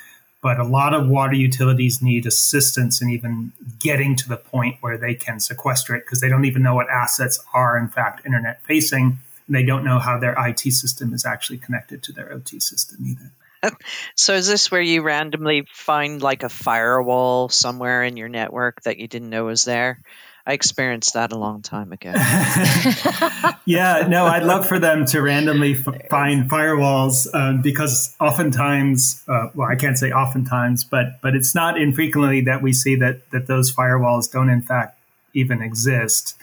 [0.43, 4.97] But a lot of water utilities need assistance in even getting to the point where
[4.97, 8.63] they can sequester it because they don't even know what assets are, in fact, internet
[8.63, 9.19] facing.
[9.47, 12.99] And they don't know how their IT system is actually connected to their OT system
[13.05, 13.33] either.
[14.15, 18.99] So is this where you randomly find like a firewall somewhere in your network that
[18.99, 20.01] you didn't know was there?
[20.47, 22.13] I experienced that a long time ago.
[23.67, 29.49] yeah, no, I'd love for them to randomly f- find firewalls um, because oftentimes, uh,
[29.55, 33.49] well, I can't say oftentimes, but but it's not infrequently that we see that that
[33.49, 34.97] those firewalls don't in fact
[35.35, 36.37] even exist.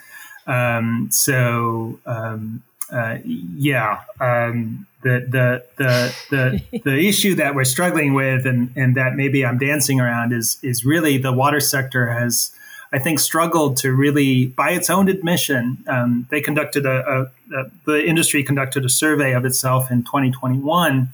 [0.47, 2.61] Um, so um,
[2.93, 8.95] uh, yeah, um, the the the the the issue that we're struggling with, and and
[8.95, 12.51] that maybe I'm dancing around is is really the water sector has.
[12.95, 17.21] I think struggled to really, by its own admission, um, they conducted a, a,
[17.57, 21.09] a, the industry conducted a survey of itself in 2021,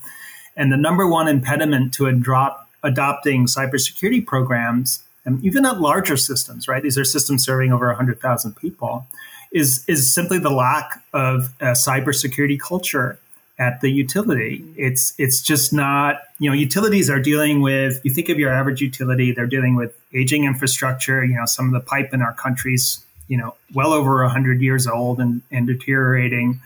[0.58, 6.68] and the number one impediment to drop, adopting cybersecurity programs, and even at larger systems,
[6.68, 6.84] right?
[6.84, 9.08] These are systems serving over 100,000 people
[9.52, 13.20] is is simply the lack of a cybersecurity culture
[13.58, 14.64] at the utility.
[14.78, 18.00] It's it's just not you know utilities are dealing with.
[18.04, 21.24] You think of your average utility, they're dealing with aging infrastructure.
[21.24, 24.88] You know some of the pipe in our countries, you know, well over hundred years
[24.88, 26.62] old and and deteriorating.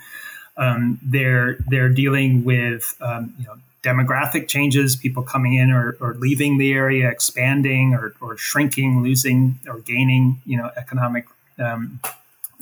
[0.56, 6.14] Um, they're they're dealing with um, you know demographic changes, people coming in or, or
[6.16, 11.26] leaving the area, expanding or, or shrinking, losing or gaining, you know, economic
[11.60, 12.00] um,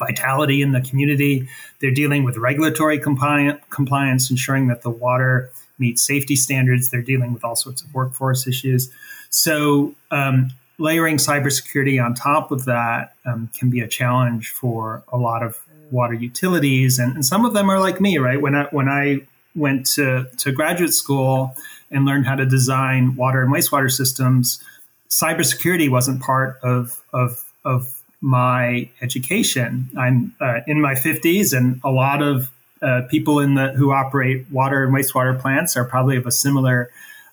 [0.02, 1.48] vitality in the community.
[1.80, 6.90] They're dealing with regulatory compliance, ensuring that the water meets safety standards.
[6.90, 8.90] They're dealing with all sorts of workforce issues.
[9.30, 15.18] So, um, layering cybersecurity on top of that um, can be a challenge for a
[15.18, 15.56] lot of
[15.92, 18.42] water utilities, and, and, some of them are like me, right?
[18.42, 19.22] When I when I
[19.56, 21.56] went to, to graduate school
[21.92, 24.64] and learned how to design water and wastewater systems,
[25.10, 29.90] cybersecurity wasn't part of of of my education.
[29.98, 32.50] I'm uh, in my 50s, and a lot of
[32.82, 36.90] uh, people in the who operate water and wastewater plants are probably of a similar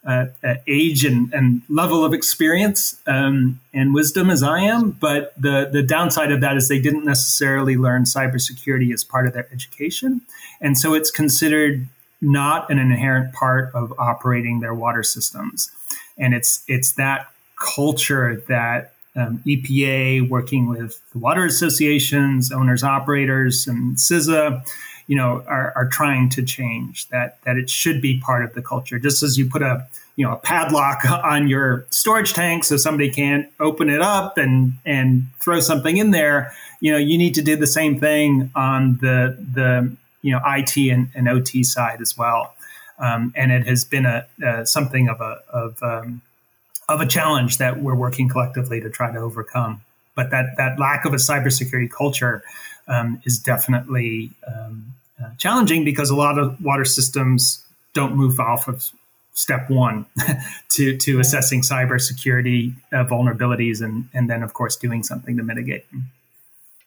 [0.06, 4.92] uh, uh age and, and, level of experience um, and wisdom as I am.
[4.92, 9.34] But the the downside of that is they didn't necessarily learn cybersecurity as part of
[9.34, 10.22] their education,
[10.60, 11.86] and so it's considered
[12.20, 15.70] not an inherent part of operating their water systems.
[16.16, 23.66] And it's it's that culture that um, EPA working with the water associations, owners, operators,
[23.66, 24.64] and CISA,
[25.08, 28.62] you know, are, are trying to change that that it should be part of the
[28.62, 28.98] culture.
[28.98, 33.10] Just as you put a you know a padlock on your storage tank so somebody
[33.10, 37.42] can't open it up and and throw something in there, you know, you need to
[37.42, 39.90] do the same thing on the the
[40.22, 42.54] you know IT and, and OT side as well.
[43.00, 44.26] Um, and it has been a,
[44.66, 46.20] something of a of um,
[46.88, 49.80] of a challenge that we're working collectively to try to overcome.
[50.14, 52.42] But that that lack of a cybersecurity culture
[52.88, 58.68] um, is definitely um, uh, challenging because a lot of water systems don't move off
[58.68, 58.90] of
[59.32, 60.06] step one
[60.70, 65.88] to to assessing cybersecurity uh, vulnerabilities and and then of course doing something to mitigate
[65.90, 66.10] them.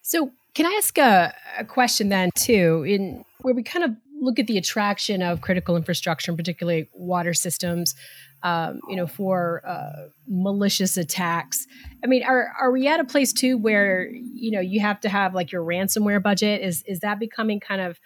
[0.01, 4.37] So can I ask a, a question then too in where we kind of look
[4.37, 7.95] at the attraction of critical infrastructure, and particularly water systems,
[8.43, 11.67] um, you know, for uh, malicious attacks.
[12.03, 15.09] I mean, are are we at a place too where you know you have to
[15.09, 16.61] have like your ransomware budget?
[16.61, 17.99] Is is that becoming kind of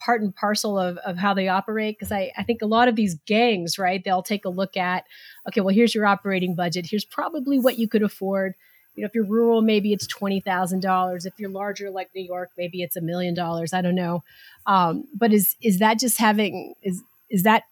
[0.00, 1.96] part and parcel of, of how they operate?
[1.96, 5.04] Because I, I think a lot of these gangs, right, they'll take a look at,
[5.46, 6.86] okay, well, here's your operating budget.
[6.90, 8.54] Here's probably what you could afford
[8.94, 11.24] you know, if you're rural, maybe it's twenty thousand dollars.
[11.24, 13.72] If you're larger, like New York, maybe it's a million dollars.
[13.72, 14.22] I don't know.
[14.66, 17.64] Um, but is is that just having is is that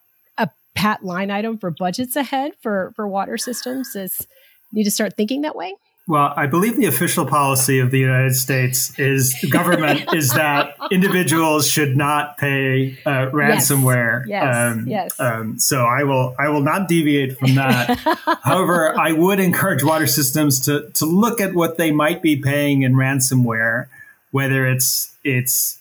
[0.74, 3.94] pat line item for budgets ahead for for water systems?
[3.94, 4.26] Is
[4.72, 5.74] need to start thinking that way?
[6.10, 11.68] Well, I believe the official policy of the United States is government is that individuals
[11.68, 14.24] should not pay uh, ransomware.
[14.26, 14.56] Yes.
[14.56, 15.20] Um, yes.
[15.20, 17.96] Um, so I will I will not deviate from that.
[18.42, 22.82] However, I would encourage water systems to to look at what they might be paying
[22.82, 23.86] in ransomware,
[24.32, 25.78] whether it's it's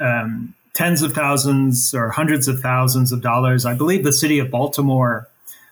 [0.00, 3.66] um, tens of thousands or hundreds of thousands of dollars.
[3.66, 5.28] I believe the city of Baltimore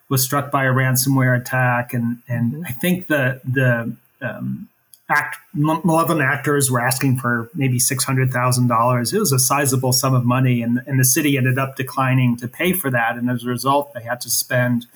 [0.09, 2.65] was struck by a ransomware attack, and and mm-hmm.
[2.67, 4.69] I think the the um,
[5.09, 9.13] act malevolent actors were asking for maybe six hundred thousand dollars.
[9.13, 12.49] It was a sizable sum of money, and and the city ended up declining to
[12.49, 14.87] pay for that, and as a result, they had to spend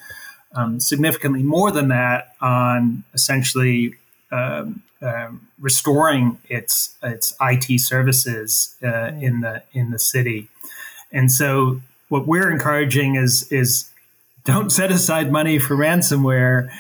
[0.54, 3.94] um, significantly more than that on essentially.
[4.34, 5.28] Um, uh,
[5.60, 9.22] restoring its its IT services uh, mm-hmm.
[9.22, 10.48] in the in the city,
[11.12, 13.90] and so what we're encouraging is is
[14.44, 16.70] don't set aside money for ransomware.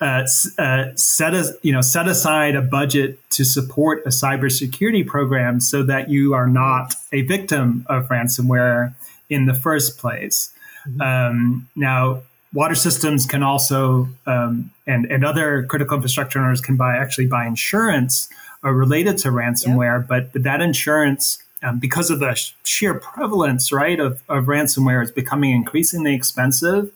[0.00, 0.24] Uh,
[0.58, 5.82] uh, set a, you know set aside a budget to support a cybersecurity program so
[5.82, 8.94] that you are not a victim of ransomware
[9.28, 10.50] in the first place.
[10.88, 11.00] Mm-hmm.
[11.02, 12.22] Um, now,
[12.52, 17.46] water systems can also um, and and other critical infrastructure owners can buy actually buy
[17.46, 18.28] insurance
[18.64, 20.08] uh, related to ransomware, yep.
[20.08, 21.42] but, but that insurance.
[21.62, 26.90] Um, because of the sheer prevalence, right, of, of ransomware, is becoming increasingly expensive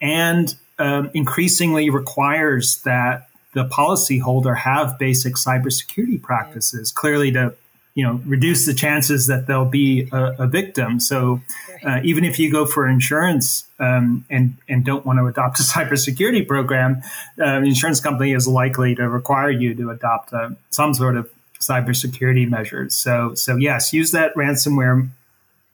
[0.00, 7.54] and um, increasingly requires that the policyholder have basic cybersecurity practices, clearly to
[7.94, 11.00] you know reduce the chances that they'll be a, a victim.
[11.00, 11.40] So
[11.84, 15.62] uh, even if you go for insurance um, and and don't want to adopt a
[15.74, 17.02] cybersecurity program,
[17.42, 21.30] uh, the insurance company is likely to require you to adopt uh, some sort of
[21.60, 22.94] cybersecurity measures.
[22.94, 25.08] So so yes, use that ransomware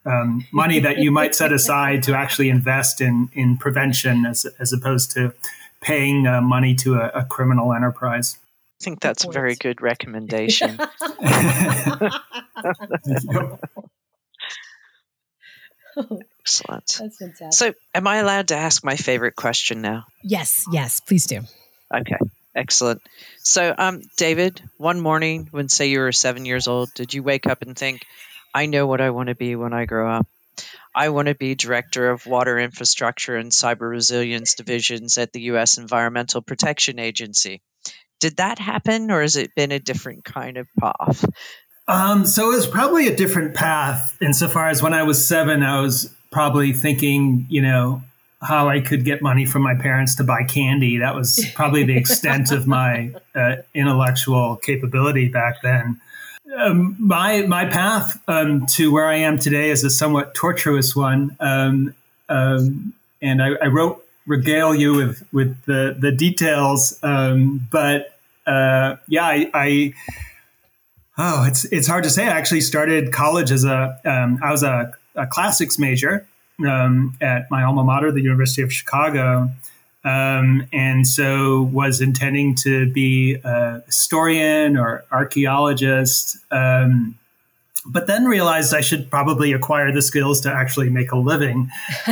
[0.05, 4.73] um, money that you might set aside to actually invest in in prevention as as
[4.73, 5.33] opposed to
[5.81, 8.37] paying uh, money to a, a, criminal enterprise.
[8.79, 10.79] I think that's a very good recommendation.
[16.41, 16.87] Excellent.
[16.99, 17.53] That's fantastic.
[17.53, 20.05] So, am I allowed to ask my favorite question now?
[20.23, 21.41] Yes, yes, please do.
[21.93, 22.17] Okay,
[22.55, 23.01] excellent.
[23.39, 27.47] So, um, David, one morning when, say, you were seven years old, did you wake
[27.47, 28.05] up and think,
[28.53, 30.27] I know what I want to be when I grow up.
[30.95, 35.77] I want to be director of water infrastructure and cyber resilience divisions at the U.S.
[35.77, 37.61] Environmental Protection Agency.
[38.19, 41.25] Did that happen, or has it been a different kind of path?
[41.87, 45.81] Um, so it was probably a different path insofar as when I was seven, I
[45.81, 48.03] was probably thinking, you know,
[48.41, 50.99] how I could get money from my parents to buy candy.
[50.99, 55.99] That was probably the extent of my uh, intellectual capability back then.
[56.57, 61.35] Um, my my path um, to where I am today is a somewhat tortuous one,
[61.39, 61.93] um,
[62.27, 66.97] um and I, I, wrote regale you with with the the details.
[67.03, 68.17] Um, but
[68.47, 69.93] uh, yeah, I, I,
[71.17, 72.25] oh, it's it's hard to say.
[72.25, 76.25] I actually started college as a um, I was a, a classics major
[77.21, 79.49] at my alma mater, the University of Chicago.
[80.05, 86.37] Um, and so was intending to be a historian or archaeologist.
[86.51, 87.18] Um,
[87.85, 91.69] but then realized I should probably acquire the skills to actually make a living.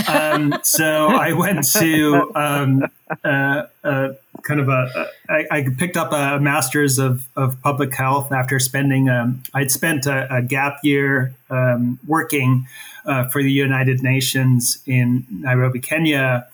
[0.08, 2.86] Um, so I went to um,
[3.24, 4.14] uh, uh,
[4.44, 9.10] kind of a, I, I picked up a master's of, of public health after spending,
[9.10, 12.68] um, I'd spent a, a gap year um, working
[13.06, 16.48] uh, for the United Nations in Nairobi, Kenya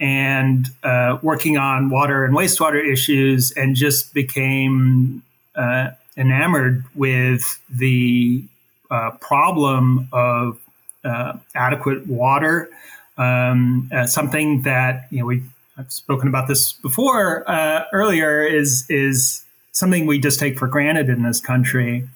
[0.00, 5.22] and uh, working on water and wastewater issues, and just became
[5.54, 8.42] uh, enamored with the
[8.90, 10.58] uh, problem of
[11.04, 12.68] uh, adequate water.
[13.16, 15.42] Um, uh, something that you know we
[15.76, 21.08] I've spoken about this before uh, earlier is is something we just take for granted
[21.08, 22.08] in this country.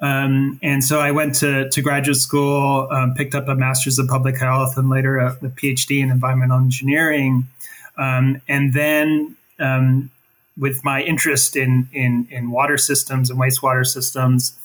[0.00, 4.06] Um, and so I went to, to graduate school, um, picked up a master's of
[4.06, 7.48] public health and later a, a PhD in environmental engineering.
[7.96, 10.10] Um, and then, um,
[10.56, 14.56] with my interest in, in, in, water systems and wastewater systems,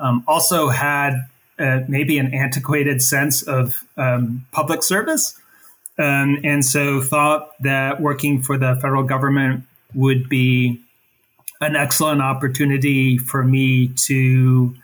[0.00, 1.26] um, also had
[1.58, 5.38] uh, maybe an antiquated sense of um, public service.
[5.98, 10.80] and so thought that working for the federal government would be
[11.60, 14.74] an excellent opportunity for me to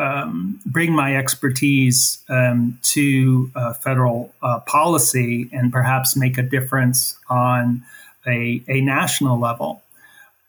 [0.00, 7.16] um, bring my expertise um, to uh, federal uh, policy and perhaps make a difference
[7.28, 7.82] on
[8.26, 9.82] a, a national level.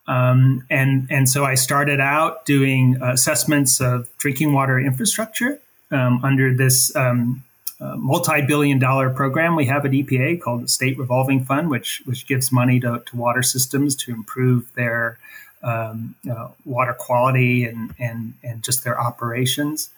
[0.08, 5.60] Um, and, and so I started out doing assessments of drinking water infrastructure
[5.92, 7.44] um, under this um,
[7.80, 12.28] uh, multi-billion dollar program we have at EPA called the State Revolving Fund, which which
[12.28, 15.18] gives money to, to water systems to improve their
[15.64, 16.16] um,
[16.66, 19.90] water quality and, and, and just their operations.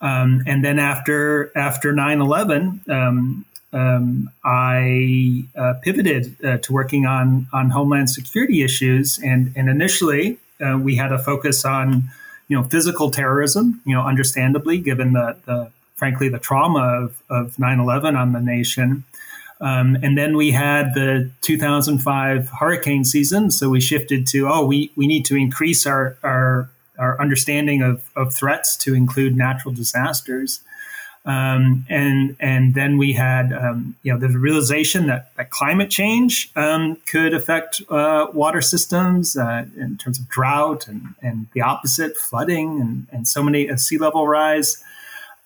[0.00, 7.46] Um, and then after after 9/11, um, um, I uh, pivoted uh, to working on
[7.52, 12.10] on homeland security issues, and and initially uh, we had a focus on
[12.48, 13.80] you know physical terrorism.
[13.84, 19.04] You know, understandably, given the the frankly the trauma of of 9/11 on the nation.
[19.60, 24.90] Um, and then we had the 2005 hurricane season, so we shifted to oh we
[24.96, 26.68] we need to increase our our
[26.98, 30.60] our understanding of, of threats to include natural disasters.
[31.24, 36.50] Um, and and then we had um, you know the realization that, that climate change
[36.56, 42.16] um, could affect uh, water systems uh, in terms of drought and, and the opposite
[42.16, 44.82] flooding and, and so many uh, sea level rise.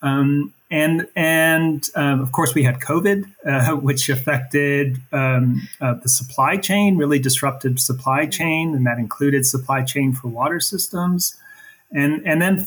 [0.01, 6.09] Um, and and um, of course we had COVID uh, which affected um, uh, the
[6.09, 11.37] supply chain really disrupted supply chain and that included supply chain for water systems.
[11.91, 12.65] And and then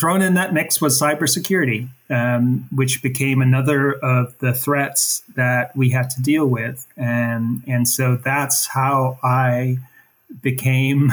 [0.00, 5.90] thrown in that mix was cybersecurity, um, which became another of the threats that we
[5.90, 9.78] had to deal with, and and so that's how I
[10.42, 11.12] became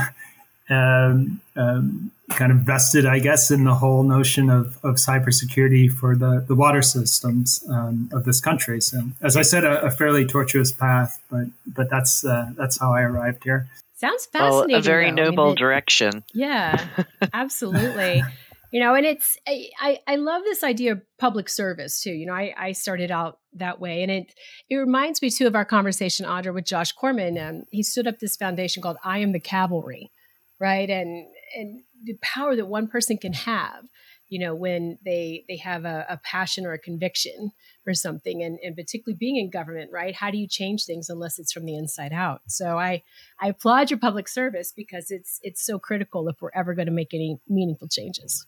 [0.70, 6.16] um, um, kind of vested, I guess, in the whole notion of, of cybersecurity for
[6.16, 8.82] the, the water systems um, of this country.
[8.82, 12.94] So, as I said, a, a fairly tortuous path, but but that's uh, that's how
[12.94, 13.68] I arrived here.
[13.96, 14.72] Sounds fascinating.
[14.72, 15.24] Well, a very though.
[15.24, 16.24] noble I mean, direction.
[16.34, 16.86] Yeah,
[17.34, 18.24] absolutely
[18.72, 22.34] you know and it's I, I love this idea of public service too you know
[22.34, 24.34] I, I started out that way and it
[24.70, 28.20] it reminds me too of our conversation audra with josh corman um, he stood up
[28.20, 30.12] this foundation called i am the cavalry
[30.60, 30.90] right?
[30.90, 33.86] And and the power that one person can have
[34.30, 37.52] you know when they they have a, a passion or a conviction
[37.84, 40.16] for something and, and particularly being in government right?
[40.16, 42.42] How do you change things unless it's from the inside out?
[42.48, 43.04] So i
[43.42, 46.92] i applaud your public service because it's it's so critical if we're ever going to
[46.92, 48.46] make any meaningful changes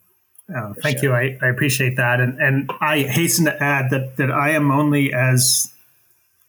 [0.56, 1.22] Oh, thank sure.
[1.22, 1.38] you.
[1.42, 2.20] I, I appreciate that.
[2.20, 5.72] And, and I hasten to add that, that I am only as,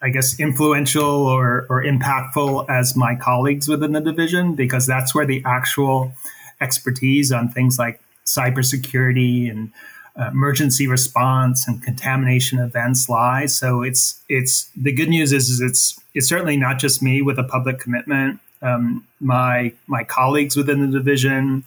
[0.00, 5.26] I guess, influential or, or impactful as my colleagues within the division, because that's where
[5.26, 6.12] the actual
[6.60, 9.72] expertise on things like cybersecurity and
[10.18, 13.46] uh, emergency response and contamination events lie.
[13.46, 17.38] So it's it's the good news is, is it's it's certainly not just me with
[17.38, 18.40] a public commitment.
[18.62, 21.64] Um, my my colleagues within the division,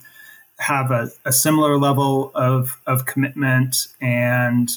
[0.58, 4.70] have a, a similar level of, of commitment and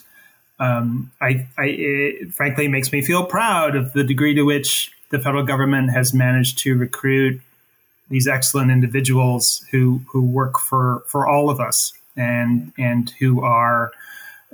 [0.60, 5.20] um, I, I it, frankly makes me feel proud of the degree to which the
[5.20, 7.42] federal government has managed to recruit
[8.10, 13.92] these excellent individuals who who work for for all of us and and who are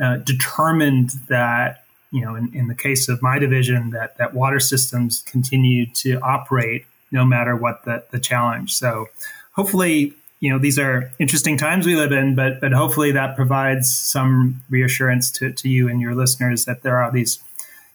[0.01, 4.59] uh, determined that you know in, in the case of my division that that water
[4.59, 8.73] systems continue to operate no matter what the, the challenge.
[8.73, 9.07] So
[9.53, 10.13] hopefully
[10.43, 14.61] you know these are interesting times we live in, but but hopefully that provides some
[14.69, 17.39] reassurance to, to you and your listeners that there are these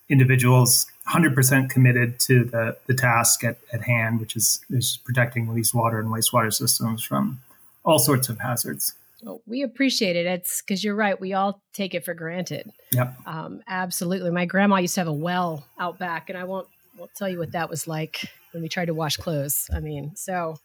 [0.09, 5.75] individuals 100% committed to the, the task at, at hand, which is, is protecting these
[5.75, 7.39] water and wastewater systems from
[7.85, 8.95] all sorts of hazards.
[9.23, 10.25] Well, we appreciate it.
[10.25, 11.21] It's because you're right.
[11.21, 12.73] We all take it for granted.
[12.93, 13.15] Yep.
[13.27, 14.31] Um, absolutely.
[14.31, 16.69] My grandma used to have a well out back, and I won't,
[16.99, 19.71] won't tell you what that was like when we tried to wash clothes.
[19.75, 20.57] I mean, so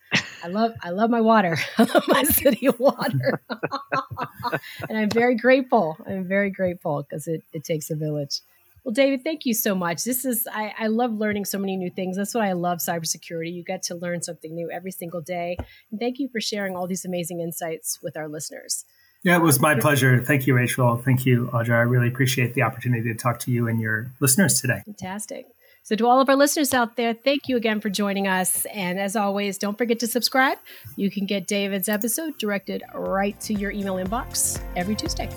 [0.44, 1.58] I love I love my water.
[1.78, 3.42] I love my city of water.
[4.90, 5.98] and I'm very grateful.
[6.08, 8.42] I'm very grateful because it, it takes a village.
[8.84, 10.04] Well, David, thank you so much.
[10.04, 12.18] This is I, I love learning so many new things.
[12.18, 13.54] That's what I love cybersecurity.
[13.54, 15.56] You get to learn something new every single day.
[15.90, 18.86] And thank you for sharing all these amazing insights with our listeners.
[19.24, 20.22] Yeah, it was my pleasure.
[20.22, 20.98] Thank you, Rachel.
[20.98, 21.76] Thank you, Audra.
[21.76, 24.82] I really appreciate the opportunity to talk to you and your listeners today.
[24.86, 25.46] Fantastic.
[25.84, 28.66] So, to all of our listeners out there, thank you again for joining us.
[28.74, 30.58] And as always, don't forget to subscribe.
[30.96, 35.30] You can get David's episode directed right to your email inbox every Tuesday.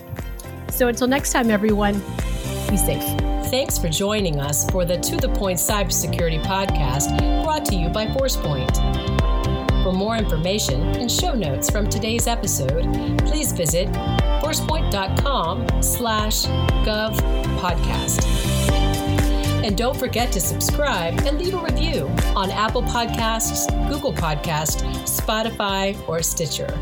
[0.71, 1.95] So, until next time, everyone,
[2.69, 3.03] be safe.
[3.51, 8.07] Thanks for joining us for the To the Point Cybersecurity Podcast brought to you by
[8.07, 8.77] ForcePoint.
[9.83, 12.85] For more information and show notes from today's episode,
[13.21, 13.89] please visit
[14.43, 16.45] forcepoint.com slash
[16.87, 17.17] gov
[17.61, 18.86] podcast.
[19.67, 22.07] And don't forget to subscribe and leave a review
[22.37, 26.73] on Apple Podcasts, Google Podcasts, Spotify, or Stitcher.